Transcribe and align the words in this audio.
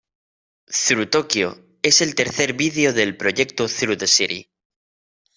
Thru 0.71 1.05
Tokyo 1.05 1.55
es 1.83 2.01
el 2.01 2.15
tercer 2.15 2.53
vídeo 2.53 2.91
del 2.91 3.15
proyecto 3.15 3.67
"Thru 3.67 3.95
the 3.95 4.07
City". 4.07 4.49